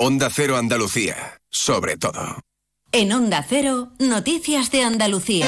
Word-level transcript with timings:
Onda 0.00 0.30
Cero 0.30 0.56
Andalucía, 0.56 1.40
sobre 1.50 1.96
todo. 1.96 2.38
En 2.92 3.12
Onda 3.12 3.44
Cero, 3.46 3.90
Noticias 3.98 4.70
de 4.70 4.84
Andalucía. 4.84 5.46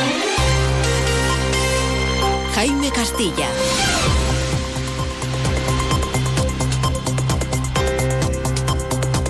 Jaime 2.56 2.90
Castilla. 2.90 3.46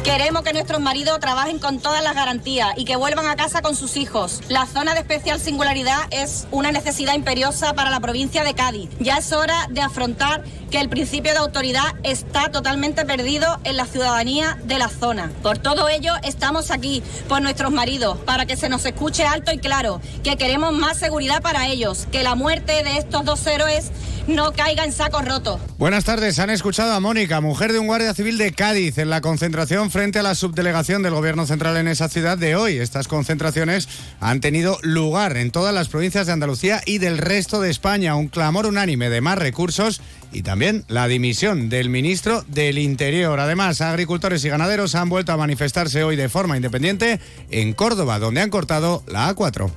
Queremos 0.02 0.42
que 0.42 0.54
nuestros 0.54 0.80
maridos 0.80 1.20
trabajen 1.20 1.58
con 1.58 1.80
todas 1.80 2.02
las 2.02 2.14
garantías 2.14 2.72
y 2.76 2.86
que 2.86 2.96
vuelvan 2.96 3.26
a 3.26 3.36
casa 3.36 3.60
con 3.60 3.76
sus 3.76 3.98
hijos. 3.98 4.40
La 4.48 4.64
zona 4.64 4.94
de 4.94 5.00
especial 5.00 5.38
singularidad 5.38 5.98
es 6.10 6.46
una 6.50 6.72
necesidad 6.72 7.14
imperiosa 7.14 7.74
para 7.74 7.90
la 7.90 8.00
provincia 8.00 8.42
de 8.42 8.54
Cádiz. 8.54 8.88
Ya 9.00 9.18
es 9.18 9.32
hora 9.32 9.66
de 9.70 9.82
afrontar 9.82 10.44
que 10.70 10.80
el 10.80 10.88
principio 10.88 11.32
de 11.32 11.38
autoridad 11.38 11.96
está 12.04 12.50
totalmente 12.50 13.04
perdido 13.04 13.60
en 13.64 13.76
la 13.76 13.86
ciudadanía 13.86 14.56
de 14.64 14.78
la 14.78 14.88
zona. 14.88 15.30
Por 15.42 15.58
todo 15.58 15.88
ello, 15.88 16.12
estamos 16.22 16.70
aquí, 16.70 17.02
por 17.28 17.42
nuestros 17.42 17.72
maridos, 17.72 18.18
para 18.18 18.46
que 18.46 18.56
se 18.56 18.68
nos 18.68 18.86
escuche 18.86 19.24
alto 19.24 19.52
y 19.52 19.58
claro, 19.58 20.00
que 20.22 20.36
queremos 20.36 20.72
más 20.72 20.98
seguridad 20.98 21.42
para 21.42 21.66
ellos, 21.66 22.06
que 22.12 22.22
la 22.22 22.36
muerte 22.36 22.84
de 22.84 22.98
estos 22.98 23.24
dos 23.24 23.44
héroes 23.46 23.90
no 24.26 24.52
caiga 24.52 24.84
en 24.84 24.92
saco 24.92 25.22
roto. 25.22 25.58
Buenas 25.78 26.04
tardes, 26.04 26.38
han 26.38 26.50
escuchado 26.50 26.92
a 26.92 27.00
Mónica, 27.00 27.40
mujer 27.40 27.72
de 27.72 27.78
un 27.78 27.86
guardia 27.86 28.14
civil 28.14 28.38
de 28.38 28.52
Cádiz, 28.52 28.98
en 28.98 29.10
la 29.10 29.20
concentración 29.20 29.90
frente 29.90 30.20
a 30.20 30.22
la 30.22 30.34
subdelegación 30.34 31.02
del 31.02 31.14
Gobierno 31.14 31.46
Central 31.46 31.76
en 31.78 31.88
esa 31.88 32.08
ciudad 32.08 32.38
de 32.38 32.54
hoy. 32.54 32.76
Estas 32.78 33.08
concentraciones 33.08 33.88
han 34.20 34.40
tenido 34.40 34.78
lugar 34.82 35.36
en 35.36 35.50
todas 35.50 35.74
las 35.74 35.88
provincias 35.88 36.26
de 36.26 36.32
Andalucía 36.32 36.80
y 36.86 36.98
del 36.98 37.18
resto 37.18 37.60
de 37.60 37.70
España. 37.70 38.14
Un 38.14 38.28
clamor 38.28 38.66
unánime 38.66 39.10
de 39.10 39.20
más 39.20 39.38
recursos 39.38 40.00
y 40.32 40.42
también 40.42 40.84
la 40.88 41.08
dimisión 41.08 41.68
del 41.68 41.88
ministro 41.88 42.44
del 42.48 42.78
Interior. 42.78 43.38
Además, 43.40 43.80
agricultores 43.80 44.44
y 44.44 44.48
ganaderos 44.48 44.94
han 44.94 45.08
vuelto 45.08 45.32
a 45.32 45.36
manifestarse 45.36 46.04
hoy 46.04 46.16
de 46.16 46.28
forma 46.28 46.56
independiente 46.56 47.20
en 47.50 47.72
Córdoba, 47.72 48.18
donde 48.18 48.40
han 48.40 48.50
cortado 48.50 49.02
la 49.06 49.34
A4. 49.34 49.70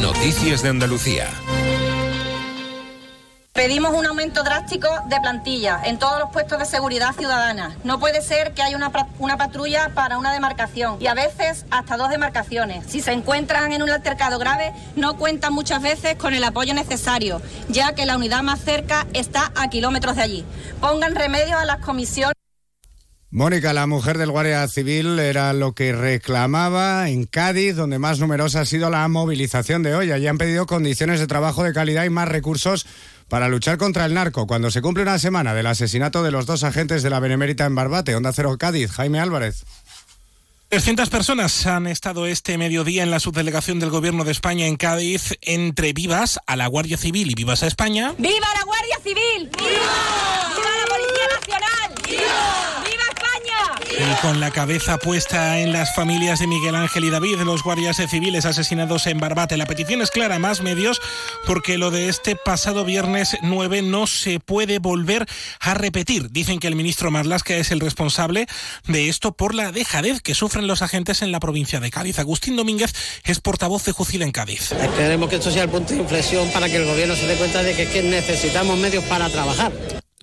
Noticias 0.00 0.62
de 0.62 0.68
Andalucía. 0.70 1.28
Pedimos 3.60 3.92
un 3.92 4.06
aumento 4.06 4.42
drástico 4.42 4.88
de 5.10 5.20
plantilla 5.20 5.82
en 5.84 5.98
todos 5.98 6.18
los 6.18 6.30
puestos 6.30 6.58
de 6.58 6.64
seguridad 6.64 7.14
ciudadana. 7.14 7.76
No 7.84 8.00
puede 8.00 8.22
ser 8.22 8.54
que 8.54 8.62
haya 8.62 8.74
una, 8.74 8.90
una, 9.18 9.36
patrulla 9.36 9.90
para 9.94 10.16
una 10.16 10.32
demarcación 10.32 10.96
y 10.98 11.08
a 11.08 11.12
veces 11.12 11.66
hasta 11.70 11.98
dos 11.98 12.08
demarcaciones. 12.08 12.86
Si 12.90 13.02
se 13.02 13.12
encuentran 13.12 13.70
en 13.72 13.82
un 13.82 13.90
altercado 13.90 14.38
grave, 14.38 14.72
no 14.96 15.18
cuentan 15.18 15.52
muchas 15.52 15.82
veces 15.82 16.16
con 16.16 16.32
el 16.32 16.42
apoyo 16.42 16.72
necesario, 16.72 17.42
ya 17.68 17.94
que 17.94 18.06
la 18.06 18.16
unidad 18.16 18.42
más 18.42 18.60
cerca 18.60 19.06
está 19.12 19.52
a 19.54 19.68
kilómetros 19.68 20.16
de 20.16 20.22
allí. 20.22 20.44
Pongan 20.80 21.14
remedio 21.14 21.58
a 21.58 21.66
las 21.66 21.80
comisiones. 21.80 22.32
Mónica, 23.32 23.74
la 23.74 23.86
mujer 23.86 24.16
del 24.18 24.32
Guardia 24.32 24.66
Civil, 24.66 25.18
era 25.18 25.52
lo 25.52 25.72
que 25.72 25.92
reclamaba 25.92 27.10
en 27.10 27.26
Cádiz, 27.26 27.76
donde 27.76 27.98
más 27.98 28.18
numerosa 28.18 28.62
ha 28.62 28.64
sido 28.64 28.90
la 28.90 29.06
movilización 29.06 29.84
de 29.84 29.94
hoy. 29.94 30.10
Allí 30.10 30.26
han 30.26 30.38
pedido 30.38 30.66
condiciones 30.66 31.20
de 31.20 31.28
trabajo 31.28 31.62
de 31.62 31.72
calidad 31.72 32.04
y 32.04 32.10
más 32.10 32.26
recursos 32.26 32.86
para 33.30 33.48
luchar 33.48 33.78
contra 33.78 34.04
el 34.04 34.12
narco. 34.12 34.46
Cuando 34.46 34.70
se 34.70 34.82
cumple 34.82 35.04
una 35.04 35.18
semana 35.18 35.54
del 35.54 35.66
asesinato 35.66 36.22
de 36.22 36.32
los 36.32 36.44
dos 36.44 36.64
agentes 36.64 37.02
de 37.02 37.08
la 37.08 37.20
Benemérita 37.20 37.64
en 37.64 37.74
Barbate, 37.74 38.14
Onda 38.14 38.32
Cero 38.34 38.58
Cádiz, 38.58 38.90
Jaime 38.90 39.20
Álvarez. 39.20 39.64
300 40.68 41.08
personas 41.08 41.66
han 41.66 41.86
estado 41.86 42.26
este 42.26 42.58
mediodía 42.58 43.02
en 43.02 43.10
la 43.10 43.18
subdelegación 43.18 43.80
del 43.80 43.90
Gobierno 43.90 44.24
de 44.24 44.32
España 44.32 44.66
en 44.66 44.76
Cádiz 44.76 45.36
entre 45.40 45.92
vivas 45.92 46.38
a 46.46 46.56
la 46.56 46.66
Guardia 46.66 46.96
Civil 46.96 47.30
y 47.30 47.34
vivas 47.34 47.62
a 47.62 47.66
España. 47.66 48.14
¡Viva 48.18 48.46
la 48.54 48.64
Guardia 48.64 48.98
Civil! 49.02 49.50
¡Viva! 49.56 49.70
¡Viva 50.54 50.70
la 50.76 50.86
Policía 50.86 51.26
Nacional! 51.40 51.94
¡Viva! 52.06 52.89
Y 53.98 54.22
con 54.22 54.40
la 54.40 54.50
cabeza 54.50 54.98
puesta 54.98 55.58
en 55.58 55.72
las 55.72 55.94
familias 55.94 56.38
de 56.38 56.46
Miguel 56.46 56.74
Ángel 56.74 57.04
y 57.04 57.10
David, 57.10 57.40
los 57.40 57.62
guardias 57.62 57.96
civiles 58.08 58.44
asesinados 58.44 59.06
en 59.06 59.18
Barbate. 59.18 59.56
La 59.56 59.66
petición 59.66 60.00
es 60.00 60.10
clara, 60.10 60.38
más 60.38 60.62
medios, 60.62 61.00
porque 61.46 61.76
lo 61.76 61.90
de 61.90 62.08
este 62.08 62.36
pasado 62.36 62.84
viernes 62.84 63.36
9 63.42 63.82
no 63.82 64.06
se 64.06 64.40
puede 64.40 64.78
volver 64.78 65.26
a 65.60 65.74
repetir. 65.74 66.30
Dicen 66.30 66.60
que 66.60 66.68
el 66.68 66.76
ministro 66.76 67.10
Marlasca 67.10 67.56
es 67.56 67.70
el 67.70 67.80
responsable 67.80 68.46
de 68.86 69.08
esto 69.08 69.32
por 69.32 69.54
la 69.54 69.72
dejadez 69.72 70.20
que 70.22 70.34
sufren 70.34 70.66
los 70.66 70.82
agentes 70.82 71.22
en 71.22 71.32
la 71.32 71.40
provincia 71.40 71.80
de 71.80 71.90
Cádiz. 71.90 72.18
Agustín 72.18 72.56
Domínguez 72.56 72.92
es 73.24 73.40
portavoz 73.40 73.84
de 73.84 73.92
Jucil 73.92 74.22
en 74.22 74.32
Cádiz. 74.32 74.70
Queremos 74.96 75.28
que 75.28 75.36
esto 75.36 75.50
sea 75.50 75.64
el 75.64 75.70
punto 75.70 75.94
de 75.94 76.00
inflexión 76.00 76.50
para 76.52 76.68
que 76.68 76.76
el 76.76 76.86
gobierno 76.86 77.16
se 77.16 77.26
dé 77.26 77.34
cuenta 77.36 77.62
de 77.62 77.74
que 77.74 78.02
necesitamos 78.02 78.78
medios 78.78 79.04
para 79.04 79.28
trabajar. 79.28 79.72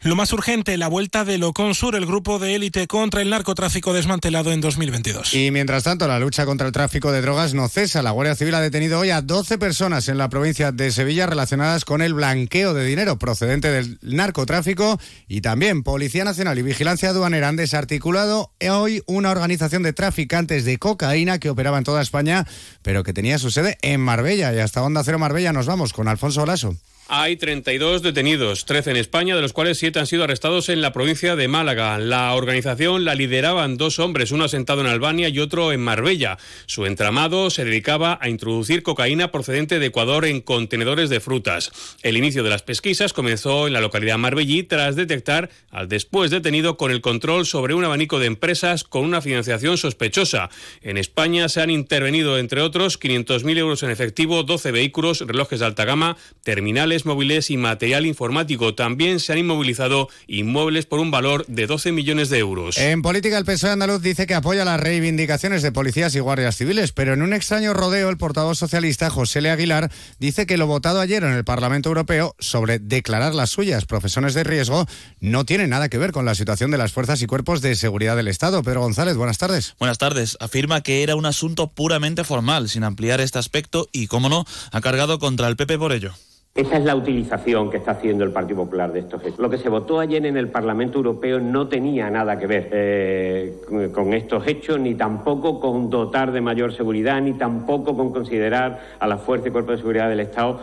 Lo 0.04 0.16
más 0.16 0.32
urgente, 0.32 0.78
la 0.78 0.90
vuelta 0.90 1.26
de 1.26 1.40
Loconsur, 1.40 1.96
el 1.96 2.06
grupo 2.06 2.38
de 2.38 2.54
élite 2.54 2.86
contra 2.86 3.24
el 3.24 3.32
narcotráfico 3.32 3.94
desmantelado 3.94 4.52
en 4.52 4.62
2022. 4.62 5.34
Y 5.34 5.50
mientras 5.50 5.86
tanto, 5.86 6.08
la 6.08 6.20
lucha 6.20 6.46
contra 6.46 6.68
el 6.68 6.72
tráfico 6.72 7.12
de 7.12 7.22
drogas 7.22 7.56
no 7.56 7.68
cesa. 7.68 8.04
La 8.04 8.12
Guardia 8.12 8.36
Civil 8.36 8.54
ha 8.54 8.62
detenido 8.62 9.00
hoy 9.00 9.10
a 9.10 9.24
12 9.24 9.58
personas 9.58 10.08
en 10.08 10.20
la 10.20 10.30
provincia 10.30 10.72
de 10.72 10.92
Sevilla 10.92 11.26
relacionadas 11.26 11.84
con 11.84 12.04
el 12.04 12.14
blanqueo 12.14 12.76
de 12.76 12.86
dinero 12.86 13.18
procedente 13.18 13.72
del 13.72 13.98
narcotráfico 14.04 15.00
y 15.28 15.42
también 15.42 15.82
Policía 15.82 16.24
Nacional 16.24 16.60
y 16.60 16.62
Vigilancia 16.62 17.10
Aduanera 17.10 17.48
han 17.48 17.56
desarticulado 17.56 18.52
hoy 18.70 19.02
una 19.08 19.32
organización 19.32 19.82
de 19.82 19.94
traficantes 19.94 20.64
de 20.64 20.78
cocaína 20.78 21.40
que 21.40 21.50
operaba 21.50 21.80
en 21.80 21.86
toda 21.86 22.04
España, 22.04 22.46
pero 22.84 23.04
que 23.04 23.14
tenía 23.14 23.40
su 23.40 23.50
sede 23.50 23.80
en 23.82 24.00
Marbella. 24.02 24.54
Y 24.54 24.60
hasta 24.60 24.84
Onda 24.84 25.04
Cero 25.04 25.18
Marbella 25.18 25.54
nos 25.54 25.66
vamos 25.66 25.92
con 25.92 26.08
Alfonso 26.08 26.44
Olaso. 26.44 26.78
Hay 27.10 27.38
32 27.38 28.02
detenidos, 28.02 28.66
13 28.66 28.92
en 28.92 28.98
España, 28.98 29.34
de 29.34 29.42
los 29.42 29.54
cuales 29.54 29.78
7 29.78 29.98
han 29.98 30.08
sido 30.08 30.26
arrestados 30.26 30.68
en 30.68 30.82
la 30.82 30.92
provincia 30.92 31.38
de 31.38 31.48
Málaga. 31.48 31.98
La 32.00 32.34
organización 32.34 33.06
la 33.06 33.16
lideraban 33.16 33.78
dos 33.78 34.00
hombres, 34.00 34.34
uno 34.34 34.44
asentado 34.44 34.82
en 34.82 34.88
Albania 34.88 35.30
y 35.30 35.40
otro 35.40 35.72
en 35.72 35.80
Marbella. 35.80 36.38
Su 36.66 36.86
entramado 36.86 37.50
se 37.50 37.64
dedicaba 37.64 38.20
a 38.22 38.28
introducir 38.28 38.84
cocaína 38.84 39.32
procedente 39.32 39.80
de 39.80 39.86
Ecuador 39.86 40.26
en 40.26 40.42
contenedores 40.42 41.10
de 41.10 41.22
frutas. 41.22 41.72
El 42.04 42.18
inicio 42.18 42.44
de 42.44 42.50
las 42.50 42.64
pesquisas 42.64 43.14
comenzó 43.14 43.68
en 43.68 43.74
la 43.74 43.80
localidad 43.80 44.18
marbellí 44.18 44.64
tras 44.64 44.98
detectar 44.98 45.50
al 45.72 45.88
después 45.88 46.30
detenido 46.30 46.76
con 46.76 46.92
el 46.92 47.00
control 47.00 47.46
sobre 47.46 47.74
un 47.74 47.86
abanico 47.86 48.20
de 48.20 48.28
empresas 48.28 48.84
con 48.84 49.06
una 49.06 49.22
financiación 49.22 49.78
sospechosa. 49.78 50.50
En 50.82 50.98
España 50.98 51.48
se 51.48 51.62
han 51.62 51.70
intervenido, 51.70 52.38
entre 52.38 52.60
otros, 52.60 53.00
500.000 53.00 53.58
euros 53.60 53.84
en 53.84 53.92
efectivo, 53.92 54.44
12 54.44 54.72
vehículos, 54.72 55.22
relojes 55.22 55.62
de 55.62 55.66
alta 55.68 55.86
gama, 55.86 56.18
terminales 56.44 56.97
móviles 57.06 57.50
y 57.50 57.58
material 57.58 58.06
informático. 58.06 58.74
También 58.76 59.20
se 59.20 59.34
han 59.34 59.40
inmovilizado 59.40 60.10
inmuebles 60.28 60.86
por 60.86 61.00
un 61.00 61.12
valor 61.12 61.46
de 61.48 61.68
12 61.68 61.92
millones 61.92 62.30
de 62.30 62.40
euros. 62.40 62.78
En 62.78 63.02
política, 63.02 63.38
el 63.38 63.46
PSOE 63.46 63.72
andaluz 63.72 64.02
dice 64.02 64.28
que 64.28 64.36
apoya 64.36 64.66
las 64.66 64.80
reivindicaciones 64.80 65.62
de 65.62 65.72
policías 65.72 66.16
y 66.16 66.20
guardias 66.20 66.56
civiles, 66.58 66.92
pero 66.92 67.14
en 67.14 67.22
un 67.22 67.34
extraño 67.34 67.74
rodeo, 67.74 68.10
el 68.10 68.18
portavoz 68.18 68.58
socialista 68.58 69.10
José 69.10 69.42
Le 69.42 69.50
Aguilar 69.50 69.92
dice 70.20 70.46
que 70.46 70.58
lo 70.58 70.68
votado 70.68 71.00
ayer 71.00 71.24
en 71.24 71.34
el 71.34 71.44
Parlamento 71.44 71.90
Europeo 71.90 72.36
sobre 72.40 72.80
declarar 72.80 73.36
las 73.36 73.50
suyas 73.50 73.86
profesiones 73.86 74.34
de 74.34 74.44
riesgo 74.44 74.86
no 75.20 75.46
tiene 75.46 75.68
nada 75.68 75.90
que 75.90 75.98
ver 75.98 76.12
con 76.12 76.26
la 76.26 76.36
situación 76.36 76.72
de 76.72 76.78
las 76.78 76.92
fuerzas 76.92 77.22
y 77.22 77.28
cuerpos 77.28 77.62
de 77.62 77.76
seguridad 77.76 78.16
del 78.16 78.28
Estado. 78.28 78.64
Pedro 78.64 78.82
González, 78.82 79.18
buenas 79.18 79.38
tardes. 79.38 79.76
Buenas 79.80 79.98
tardes. 79.98 80.38
Afirma 80.40 80.82
que 80.82 81.04
era 81.04 81.16
un 81.16 81.26
asunto 81.26 81.68
puramente 81.68 82.24
formal, 82.24 82.70
sin 82.70 82.84
ampliar 82.84 83.22
este 83.22 83.40
aspecto 83.40 83.90
y, 83.92 84.08
como 84.08 84.30
no, 84.30 84.46
ha 84.72 84.82
cargado 84.82 85.20
contra 85.20 85.48
el 85.48 85.56
PP 85.56 85.78
por 85.78 85.94
ello. 85.94 86.14
Esa 86.58 86.78
es 86.78 86.86
la 86.86 86.96
utilización 86.96 87.70
que 87.70 87.78
está 87.78 87.92
haciendo 87.92 88.24
el 88.24 88.32
Partido 88.32 88.64
Popular 88.64 88.92
de 88.92 89.02
estos 89.02 89.24
hechos. 89.24 89.38
Lo 89.38 89.48
que 89.48 89.60
se 89.60 89.70
votó 89.70 90.00
ayer 90.00 90.26
en 90.26 90.38
el 90.38 90.48
Parlamento 90.48 90.98
Europeo 90.98 91.40
no 91.40 91.68
tenía 91.68 92.10
nada 92.10 92.40
que 92.40 92.48
ver 92.48 92.70
eh, 92.72 93.90
con 93.94 94.12
estos 94.16 94.48
hechos, 94.48 94.80
ni 94.80 94.96
tampoco 94.96 95.60
con 95.60 95.92
dotar 95.92 96.32
de 96.32 96.42
mayor 96.42 96.74
seguridad, 96.74 97.22
ni 97.22 97.34
tampoco 97.34 97.96
con 97.96 98.12
considerar 98.12 98.80
a 98.98 99.06
la 99.06 99.18
Fuerza 99.18 99.50
y 99.50 99.52
Cuerpo 99.52 99.74
de 99.74 99.78
Seguridad 99.78 100.10
del 100.10 100.22
Estado 100.22 100.60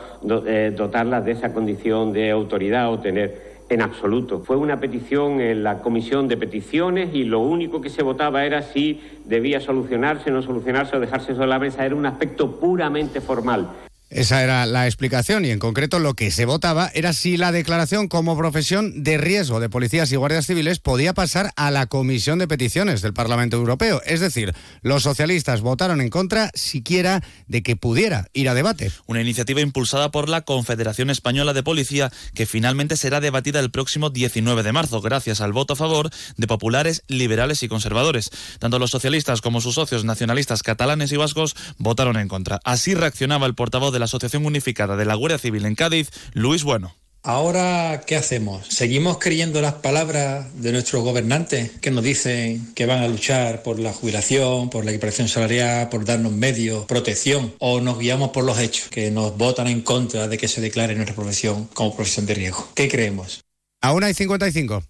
eh, 0.49 0.75
dotarlas 0.77 1.25
de 1.25 1.31
esa 1.31 1.55
condición 1.55 2.13
de 2.13 2.33
autoridad 2.33 2.93
o 2.93 2.99
tener 2.99 3.55
en 3.69 3.81
absoluto. 3.81 4.41
Fue 4.41 4.57
una 4.57 4.81
petición 4.81 5.41
en 5.41 5.63
la 5.63 5.81
comisión 5.81 6.27
de 6.27 6.37
peticiones 6.37 7.15
y 7.15 7.23
lo 7.23 7.39
único 7.39 7.81
que 7.81 7.89
se 7.89 8.03
votaba 8.03 8.45
era 8.45 8.63
si 8.63 9.01
debía 9.27 9.61
solucionarse, 9.61 10.33
no 10.33 10.43
solucionarse 10.43 10.97
o 10.97 11.01
dejarse 11.01 11.37
sobre 11.37 11.47
la 11.47 11.61
mesa. 11.61 11.87
Era 11.87 11.95
un 11.95 12.05
aspecto 12.05 12.59
puramente 12.59 13.21
formal. 13.21 13.69
Esa 14.15 14.45
era 14.45 14.65
la 14.65 14.87
explicación 14.87 15.45
y 15.45 15.51
en 15.51 15.59
concreto 15.59 15.99
lo 15.99 16.15
que 16.15 16.31
se 16.31 16.45
votaba 16.45 16.89
era 16.95 17.13
si 17.13 17.37
la 17.37 17.51
declaración 17.51 18.07
como 18.07 18.39
profesión 18.39 19.03
de 19.03 19.19
riesgo 19.19 19.59
de 19.59 19.69
policías 19.69 20.13
y 20.13 20.15
guardias 20.15 20.47
civiles 20.47 20.79
podía 20.79 21.15
pasar 21.15 21.51
a 21.57 21.73
la 21.73 21.87
Comisión 21.87 22.39
de 22.39 22.47
Peticiones 22.47 23.03
del 23.03 23.13
Parlamento 23.13 23.57
Europeo. 23.57 24.01
Es 24.07 24.21
decir, 24.21 24.55
los 24.83 25.03
socialistas 25.03 25.63
votaron 25.63 26.01
en 26.01 26.11
contra 26.11 26.53
siquiera 26.55 27.25
de 27.49 27.65
que 27.65 27.75
pudiera 27.75 28.29
ir 28.33 28.49
a 28.49 28.55
debate. 28.55 28.93
Una 29.07 29.21
iniciativa 29.21 29.61
impulsada 29.61 30.13
por 30.13 30.29
la 30.29 30.43
Confederación 30.43 31.11
Española 31.11 31.53
de 31.53 31.65
Policía 31.65 32.13
que 32.37 32.47
finalmente 32.47 32.97
será 32.97 33.19
debatida 33.19 33.59
el 33.59 33.73
próximo 33.73 34.11
19 34.11 34.63
de 34.63 34.73
marzo 34.73 35.01
gracias 35.01 35.41
al 35.41 35.53
voto 35.53 35.73
a 35.73 35.77
favor 35.77 36.11
de 36.37 36.47
populares, 36.47 37.03
liberales 37.09 37.65
y 37.65 37.69
conservadores. 37.69 38.31
Tanto 38.61 38.79
los 38.79 38.93
socialistas 38.93 39.41
como 39.41 39.61
sus 39.61 39.75
socios 39.75 40.05
nacionalistas 40.05 40.63
catalanes 40.63 41.11
y 41.11 41.17
vascos 41.17 41.57
votaron 41.79 42.17
en 42.17 42.29
contra. 42.29 42.61
Así 42.63 42.95
reaccionaba 42.95 43.49
el 43.49 43.57
portavoz 43.57 43.93
de 43.93 43.99
la 43.99 44.04
Asociación 44.05 44.47
Unificada 44.47 44.97
de 44.97 45.05
la 45.05 45.15
Guardia 45.15 45.39
Civil 45.39 45.65
en 45.67 45.75
Cádiz, 45.75 46.11
Luis 46.33 46.65
Bueno. 46.65 46.95
Ahora, 47.27 48.03
¿qué 48.07 48.17
hacemos? 48.17 48.67
¿Seguimos 48.69 49.19
creyendo 49.19 49.63
las 49.63 49.73
palabras 49.73 50.47
de 50.61 50.73
nuestros 50.73 51.03
gobernantes 51.03 51.71
que 51.81 51.91
nos 51.91 52.05
dicen 52.05 52.75
que 52.75 52.85
van 52.85 53.03
a 53.03 53.09
luchar 53.09 53.63
por 53.63 53.79
la 53.79 53.95
jubilación, 53.95 54.69
por 54.69 54.85
la 54.85 54.91
equiparación 54.91 55.29
salarial, 55.29 55.89
por 55.89 56.05
darnos 56.05 56.33
medios, 56.33 56.85
protección? 56.85 57.55
¿O 57.61 57.81
nos 57.81 57.99
guiamos 57.99 58.29
por 58.29 58.45
los 58.45 58.59
hechos 58.59 58.89
que 58.91 59.11
nos 59.11 59.39
votan 59.39 59.69
en 59.69 59.81
contra 59.81 60.29
de 60.29 60.37
que 60.37 60.49
se 60.49 60.61
declare 60.61 60.95
nuestra 60.95 61.17
profesión 61.17 61.65
como 61.73 61.97
profesión 61.97 62.27
de 62.27 62.35
riesgo? 62.35 62.69
¿Qué 62.75 62.91
creemos? 62.91 63.41
A 63.81 63.95
una 63.95 64.11
y 64.11 64.15
55. 64.15 64.83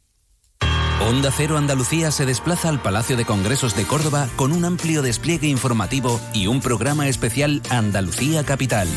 Onda 1.01 1.31
Cero 1.31 1.59
Andalucía 1.59 2.11
se 2.11 2.25
desplaza 2.25 2.69
al 2.69 2.81
Palacio 2.81 3.17
de 3.17 3.25
Congresos 3.25 3.77
de 3.77 3.85
Córdoba 3.85 4.29
con 4.37 4.53
un 4.53 4.65
amplio 4.65 5.03
despliegue 5.03 5.49
informativo 5.49 6.21
y 6.33 6.47
un 6.47 6.61
programa 6.61 7.09
especial 7.09 7.63
Andalucía 7.69 8.45
Capital. 8.45 8.89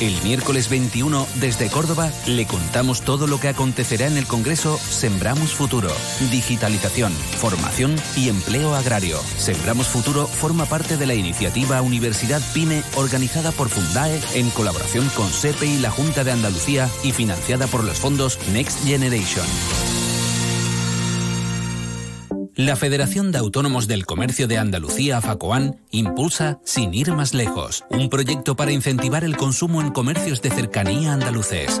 El 0.00 0.20
miércoles 0.24 0.68
21, 0.68 1.28
desde 1.36 1.70
Córdoba, 1.70 2.10
le 2.26 2.44
contamos 2.44 3.02
todo 3.02 3.28
lo 3.28 3.38
que 3.38 3.46
acontecerá 3.46 4.08
en 4.08 4.16
el 4.16 4.26
Congreso 4.26 4.76
Sembramos 4.76 5.54
Futuro. 5.54 5.88
Digitalización, 6.32 7.12
formación 7.12 7.94
y 8.16 8.28
empleo 8.28 8.74
agrario. 8.74 9.18
Sembramos 9.38 9.86
Futuro 9.86 10.26
forma 10.26 10.66
parte 10.66 10.96
de 10.96 11.06
la 11.06 11.14
iniciativa 11.14 11.80
Universidad 11.82 12.42
PyME 12.52 12.82
organizada 12.96 13.52
por 13.52 13.68
Fundae 13.68 14.20
en 14.34 14.50
colaboración 14.50 15.08
con 15.10 15.30
SEPE 15.30 15.66
y 15.66 15.78
la 15.78 15.90
Junta 15.90 16.24
de 16.24 16.32
Andalucía 16.32 16.90
y 17.04 17.12
financiada 17.12 17.68
por 17.68 17.84
los 17.84 18.00
fondos 18.00 18.40
Next 18.52 18.84
Generation. 18.84 19.46
La 22.56 22.76
Federación 22.76 23.32
de 23.32 23.38
Autónomos 23.38 23.88
del 23.88 24.04
Comercio 24.04 24.46
de 24.46 24.58
Andalucía, 24.58 25.22
FACOAN, 25.22 25.80
impulsa 25.90 26.60
Sin 26.64 26.92
ir 26.92 27.10
más 27.12 27.32
lejos, 27.32 27.82
un 27.88 28.10
proyecto 28.10 28.56
para 28.56 28.72
incentivar 28.72 29.24
el 29.24 29.38
consumo 29.38 29.80
en 29.80 29.90
comercios 29.90 30.42
de 30.42 30.50
cercanía 30.50 31.14
andaluces. 31.14 31.80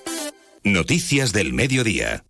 Noticias 0.63 1.33
del 1.33 1.53
mediodía. 1.53 2.23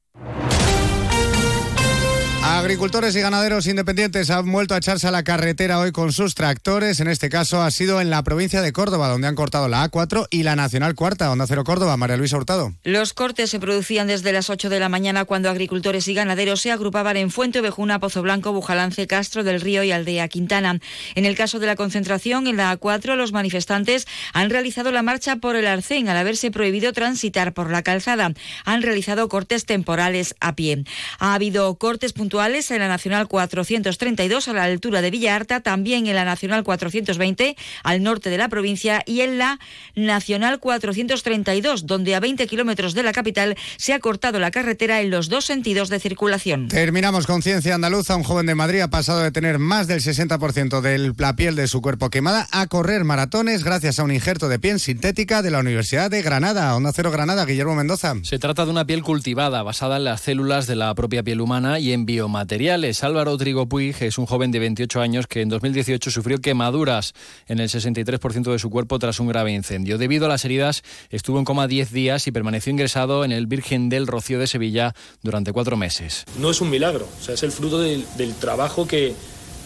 Agricultores 2.61 3.15
y 3.15 3.21
ganaderos 3.21 3.65
independientes 3.65 4.29
han 4.29 4.51
vuelto 4.51 4.75
a 4.75 4.77
echarse 4.77 5.07
a 5.07 5.11
la 5.11 5.23
carretera 5.23 5.79
hoy 5.79 5.91
con 5.91 6.13
sus 6.13 6.35
tractores. 6.35 6.99
En 6.99 7.07
este 7.07 7.27
caso 7.27 7.59
ha 7.59 7.71
sido 7.71 7.99
en 8.01 8.11
la 8.11 8.21
provincia 8.21 8.61
de 8.61 8.71
Córdoba, 8.71 9.07
donde 9.07 9.27
han 9.27 9.33
cortado 9.33 9.67
la 9.67 9.89
A4 9.89 10.27
y 10.29 10.43
la 10.43 10.55
Nacional 10.55 10.93
Cuarta, 10.93 11.31
Onda 11.31 11.47
Cero 11.47 11.63
Córdoba. 11.63 11.97
María 11.97 12.17
Luisa 12.17 12.37
Hurtado. 12.37 12.71
Los 12.83 13.13
cortes 13.13 13.49
se 13.49 13.59
producían 13.59 14.05
desde 14.05 14.31
las 14.31 14.51
8 14.51 14.69
de 14.69 14.79
la 14.79 14.89
mañana 14.89 15.25
cuando 15.25 15.49
agricultores 15.49 16.07
y 16.07 16.13
ganaderos 16.13 16.61
se 16.61 16.71
agrupaban 16.71 17.17
en 17.17 17.31
Fuente 17.31 17.61
Ovejuna, 17.61 17.99
Pozo 17.99 18.21
Blanco, 18.21 18.53
Bujalance, 18.53 19.07
Castro 19.07 19.43
del 19.43 19.59
Río 19.59 19.83
y 19.83 19.91
Aldea 19.91 20.27
Quintana. 20.27 20.79
En 21.15 21.25
el 21.25 21.35
caso 21.35 21.57
de 21.57 21.65
la 21.65 21.75
concentración 21.75 22.45
en 22.45 22.57
la 22.57 22.79
A4, 22.79 23.15
los 23.15 23.31
manifestantes 23.31 24.05
han 24.33 24.51
realizado 24.51 24.91
la 24.91 25.01
marcha 25.01 25.37
por 25.37 25.55
el 25.55 25.65
Arcén 25.65 26.09
al 26.09 26.17
haberse 26.17 26.51
prohibido 26.51 26.93
transitar 26.93 27.55
por 27.55 27.71
la 27.71 27.81
calzada. 27.81 28.33
Han 28.65 28.83
realizado 28.83 29.29
cortes 29.29 29.65
temporales 29.65 30.35
a 30.39 30.55
pie. 30.55 30.83
Ha 31.17 31.33
habido 31.33 31.73
cortes 31.79 32.13
puntuales 32.13 32.50
en 32.51 32.79
la 32.79 32.89
Nacional 32.89 33.29
432 33.29 34.49
a 34.49 34.53
la 34.53 34.63
altura 34.63 35.01
de 35.01 35.09
Villa 35.09 35.35
Arta, 35.35 35.61
también 35.61 36.05
en 36.07 36.15
la 36.15 36.25
Nacional 36.25 36.63
420 36.63 37.55
al 37.83 38.03
norte 38.03 38.29
de 38.29 38.37
la 38.37 38.49
provincia 38.49 39.03
y 39.05 39.21
en 39.21 39.37
la 39.37 39.57
Nacional 39.95 40.59
432, 40.59 41.87
donde 41.87 42.13
a 42.13 42.19
20 42.19 42.45
kilómetros 42.47 42.93
de 42.93 43.03
la 43.03 43.13
capital 43.13 43.55
se 43.77 43.93
ha 43.93 43.99
cortado 43.99 44.37
la 44.39 44.51
carretera 44.51 44.99
en 44.99 45.11
los 45.11 45.29
dos 45.29 45.45
sentidos 45.45 45.87
de 45.87 46.01
circulación. 46.01 46.67
Terminamos 46.67 47.25
con 47.25 47.41
Ciencia 47.41 47.73
Andaluza. 47.73 48.17
Un 48.17 48.23
joven 48.23 48.47
de 48.47 48.55
Madrid 48.55 48.81
ha 48.81 48.89
pasado 48.89 49.21
de 49.21 49.31
tener 49.31 49.57
más 49.57 49.87
del 49.87 50.01
60% 50.01 50.81
de 50.81 51.13
la 51.17 51.35
piel 51.37 51.55
de 51.55 51.69
su 51.69 51.81
cuerpo 51.81 52.09
quemada 52.09 52.49
a 52.51 52.67
correr 52.67 53.05
maratones 53.05 53.63
gracias 53.63 53.97
a 53.99 54.03
un 54.03 54.11
injerto 54.11 54.49
de 54.49 54.59
piel 54.59 54.81
sintética 54.81 55.41
de 55.41 55.51
la 55.51 55.59
Universidad 55.59 56.11
de 56.11 56.21
Granada. 56.21 56.75
Onda 56.75 56.91
Cero 56.93 57.11
Granada, 57.11 57.45
Guillermo 57.45 57.75
Mendoza. 57.75 58.15
Se 58.23 58.39
trata 58.39 58.65
de 58.65 58.71
una 58.71 58.85
piel 58.85 59.03
cultivada 59.03 59.63
basada 59.63 59.95
en 59.95 60.03
las 60.03 60.19
células 60.19 60.67
de 60.67 60.75
la 60.75 60.93
propia 60.95 61.23
piel 61.23 61.39
humana 61.39 61.79
y 61.79 61.93
en 61.93 62.05
biomateriales 62.05 62.40
materiales. 62.41 63.03
Álvaro 63.03 63.37
Trigo 63.37 63.67
Puig 63.67 63.95
es 63.99 64.17
un 64.17 64.25
joven 64.25 64.49
de 64.49 64.57
28 64.57 64.99
años 64.99 65.27
que 65.27 65.41
en 65.41 65.49
2018 65.49 66.09
sufrió 66.09 66.41
quemaduras 66.41 67.13
en 67.47 67.59
el 67.59 67.69
63% 67.69 68.51
de 68.51 68.57
su 68.57 68.71
cuerpo 68.71 68.97
tras 68.97 69.19
un 69.19 69.27
grave 69.27 69.51
incendio. 69.51 69.99
Debido 69.99 70.25
a 70.25 70.29
las 70.29 70.43
heridas, 70.43 70.81
estuvo 71.11 71.37
en 71.37 71.45
coma 71.45 71.67
10 71.67 71.91
días 71.91 72.25
y 72.25 72.31
permaneció 72.31 72.71
ingresado 72.71 73.23
en 73.25 73.31
el 73.31 73.45
Virgen 73.45 73.89
del 73.89 74.07
Rocío 74.07 74.39
de 74.39 74.47
Sevilla 74.47 74.95
durante 75.21 75.53
cuatro 75.53 75.77
meses. 75.77 76.25
No 76.39 76.49
es 76.49 76.61
un 76.61 76.71
milagro, 76.71 77.07
o 77.19 77.23
sea, 77.23 77.35
es 77.35 77.43
el 77.43 77.51
fruto 77.51 77.79
del, 77.79 78.05
trabajo 78.39 78.87
que, 78.87 79.13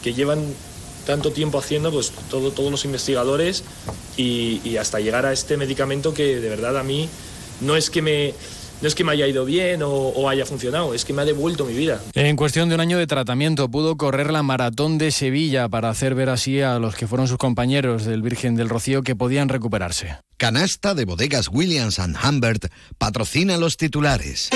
llevan 0.04 0.44
tanto 1.06 1.32
tiempo 1.32 1.58
haciendo 1.58 1.92
pues 1.92 2.12
todo, 2.30 2.52
todos 2.52 2.72
los 2.72 2.84
investigadores 2.84 3.64
y, 4.18 4.60
y, 4.66 4.76
hasta 4.76 5.00
llegar 5.00 5.26
a 5.26 5.32
este 5.32 5.56
medicamento 5.56 6.14
que 6.14 6.42
de 6.42 6.50
verdad 6.50 6.78
a 6.78 6.84
mí 6.84 7.08
no 7.62 7.78
es 7.78 7.90
que 7.90 8.02
me 8.02 8.34
no 8.82 8.88
es 8.88 8.96
que 8.96 9.04
me 9.04 9.12
haya 9.12 9.28
ido 9.28 9.46
bien 9.46 9.82
o, 9.84 10.30
haya 10.30 10.46
funcionado, 10.46 10.94
es 10.94 11.06
que 11.06 11.14
me 11.14 11.22
ha 11.22 11.26
devuelto 11.26 11.66
mi 11.66 11.74
vida. 11.74 12.02
En 12.14 12.36
cuestión 12.36 12.70
de 12.70 12.76
un 12.76 12.82
año 12.82 12.98
de 12.98 13.08
tratamiento 13.08 13.70
pudo 13.70 13.98
correr 13.98 14.32
la 14.32 14.44
maratón 14.44 14.98
de 14.98 15.12
Sevilla 15.12 15.70
para 15.70 15.90
hacer 15.90 16.16
ver 16.16 16.30
así 16.30 16.62
a 16.62 16.80
los 16.80 16.96
que 16.96 17.08
fueron 17.08 17.28
sus 17.28 17.38
compañeros 17.38 18.06
del 18.06 18.22
Virgen 18.22 18.56
del 18.56 18.70
Rocío 18.70 19.02
que 19.04 19.16
podían 19.16 19.50
recuperarse. 19.50 20.18
Canasta 20.38 20.94
de 20.94 21.06
bodegas 21.06 21.50
Williams⁇ 21.50 22.00
Humbert 22.30 22.66
patrocina 22.98 23.58
los 23.58 23.78
titulares. 23.78 24.50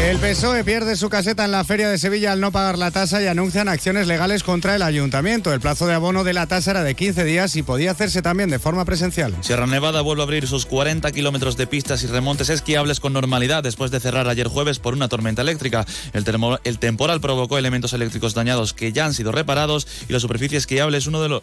El 0.00 0.18
PSOE 0.18 0.64
pierde 0.64 0.96
su 0.96 1.08
caseta 1.08 1.44
en 1.44 1.52
la 1.52 1.64
Feria 1.64 1.88
de 1.88 1.98
Sevilla 1.98 2.32
al 2.32 2.40
no 2.40 2.50
pagar 2.50 2.78
la 2.78 2.90
tasa 2.90 3.22
y 3.22 3.26
anuncian 3.26 3.68
acciones 3.68 4.06
legales 4.06 4.42
contra 4.42 4.74
el 4.74 4.82
ayuntamiento. 4.82 5.52
El 5.52 5.60
plazo 5.60 5.86
de 5.86 5.94
abono 5.94 6.24
de 6.24 6.32
la 6.32 6.46
tasa 6.46 6.72
era 6.72 6.82
de 6.82 6.94
15 6.94 7.24
días 7.24 7.56
y 7.56 7.62
podía 7.62 7.92
hacerse 7.92 8.22
también 8.22 8.50
de 8.50 8.58
forma 8.58 8.84
presencial. 8.84 9.34
Sierra 9.40 9.66
Nevada 9.66 10.00
vuelve 10.00 10.22
a 10.22 10.24
abrir 10.24 10.46
sus 10.46 10.66
40 10.66 11.10
kilómetros 11.12 11.56
de 11.56 11.66
pistas 11.66 12.02
y 12.02 12.06
remontes 12.06 12.48
esquiables 12.48 13.00
con 13.00 13.12
normalidad 13.12 13.62
después 13.62 13.90
de 13.90 14.00
cerrar 14.00 14.28
ayer 14.28 14.48
jueves 14.48 14.78
por 14.78 14.94
una 14.94 15.08
tormenta 15.08 15.42
eléctrica. 15.42 15.86
El, 16.12 16.78
temporal 16.78 17.20
provocó 17.20 17.58
elementos 17.58 17.92
eléctricos 17.92 18.34
dañados 18.34 18.72
que 18.74 18.92
ya 18.92 19.06
han 19.06 19.14
sido 19.14 19.30
reparados 19.30 19.86
y 20.08 20.12
la 20.12 20.20
superficie 20.20 20.58
esquiable 20.58 20.98
es 20.98 21.06
uno 21.06 21.22
de 21.22 21.28
los... 21.28 21.42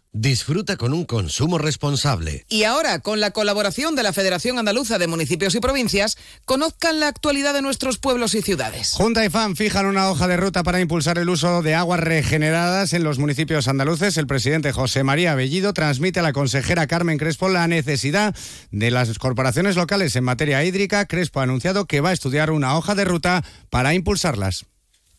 Disfruta 0.13 0.75
con 0.75 0.91
un 0.91 1.05
consumo 1.05 1.57
responsable. 1.57 2.45
Y 2.49 2.63
ahora, 2.63 2.99
con 2.99 3.21
la 3.21 3.31
colaboración 3.31 3.95
de 3.95 4.03
la 4.03 4.11
Federación 4.11 4.59
Andaluza 4.59 4.99
de 4.99 5.07
Municipios 5.07 5.55
y 5.55 5.61
Provincias, 5.61 6.17
conozcan 6.43 6.99
la 6.99 7.07
actualidad 7.07 7.53
de 7.53 7.61
nuestros 7.61 7.97
pueblos 7.97 8.35
y 8.35 8.41
ciudades. 8.41 8.91
Junta 8.91 9.23
y 9.23 9.29
FAN 9.29 9.55
fijan 9.55 9.85
una 9.85 10.09
hoja 10.09 10.27
de 10.27 10.35
ruta 10.35 10.63
para 10.63 10.81
impulsar 10.81 11.17
el 11.17 11.29
uso 11.29 11.61
de 11.61 11.75
aguas 11.75 12.01
regeneradas 12.01 12.91
en 12.91 13.05
los 13.05 13.19
municipios 13.19 13.69
andaluces. 13.69 14.17
El 14.17 14.27
presidente 14.27 14.73
José 14.73 15.05
María 15.05 15.33
Bellido 15.33 15.71
transmite 15.73 16.19
a 16.19 16.23
la 16.23 16.33
consejera 16.33 16.87
Carmen 16.87 17.17
Crespo 17.17 17.47
la 17.47 17.65
necesidad 17.69 18.35
de 18.69 18.91
las 18.91 19.17
corporaciones 19.17 19.77
locales 19.77 20.13
en 20.17 20.25
materia 20.25 20.61
hídrica. 20.65 21.05
Crespo 21.05 21.39
ha 21.39 21.43
anunciado 21.43 21.85
que 21.85 22.01
va 22.01 22.09
a 22.09 22.13
estudiar 22.13 22.51
una 22.51 22.75
hoja 22.77 22.95
de 22.95 23.05
ruta 23.05 23.45
para 23.69 23.93
impulsarlas. 23.93 24.65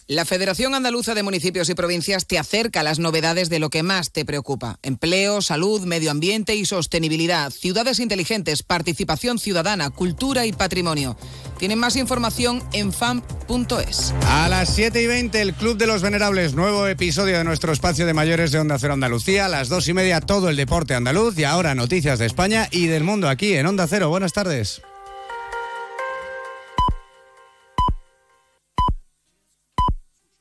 La 0.08 0.24
Federación 0.24 0.74
Andaluza 0.74 1.14
de 1.14 1.22
Municipios 1.22 1.68
y 1.68 1.74
Provincias 1.74 2.26
te 2.26 2.38
acerca 2.38 2.80
a 2.80 2.82
las 2.82 2.98
novedades 2.98 3.48
de 3.48 3.60
lo 3.60 3.70
que 3.70 3.82
más 3.82 4.10
te 4.10 4.24
preocupa. 4.24 4.78
Empleo, 4.82 5.40
salud, 5.42 5.82
medio 5.82 6.10
ambiente 6.10 6.56
y 6.56 6.64
sostenibilidad, 6.64 7.50
ciudades 7.50 8.00
inteligentes, 8.00 8.62
participación 8.62 9.38
ciudadana, 9.38 9.90
cultura 9.90 10.44
y 10.44 10.52
patrimonio. 10.52 11.16
Tienen 11.58 11.78
más 11.78 11.94
información 11.96 12.62
en 12.72 12.92
FAMP.es. 12.92 14.12
A 14.26 14.48
las 14.48 14.74
7 14.74 15.00
y 15.00 15.06
20, 15.06 15.40
el 15.40 15.54
Club 15.54 15.76
de 15.78 15.86
los 15.86 16.02
Venerables, 16.02 16.54
nuevo 16.54 16.88
episodio 16.88 17.38
de 17.38 17.44
nuestro 17.44 17.72
espacio 17.72 18.04
de 18.04 18.12
mayores 18.12 18.50
de 18.50 18.58
Onda 18.58 18.78
Cero 18.78 18.94
Andalucía. 18.94 19.46
A 19.46 19.48
las 19.48 19.68
2 19.68 19.88
y 19.88 19.94
media, 19.94 20.20
todo 20.20 20.48
el 20.48 20.56
deporte 20.56 20.94
andaluz. 20.94 21.38
Y 21.38 21.44
ahora 21.44 21.74
noticias 21.76 22.18
de 22.18 22.26
España 22.26 22.68
y 22.72 22.88
del 22.88 23.04
mundo 23.04 23.28
aquí 23.28 23.54
en 23.54 23.66
Onda 23.66 23.86
Cero. 23.86 24.08
Buenas 24.08 24.32
tardes. 24.32 24.82